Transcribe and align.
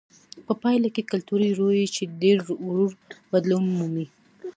په 0.45 0.53
پایله 0.61 0.89
کې 0.95 1.09
کلتوري 1.11 1.49
رویې 1.59 1.85
چې 1.95 2.03
ډېر 2.21 2.37
ورو 2.67 2.87
بدلون 3.31 3.63
مومي. 3.77 4.05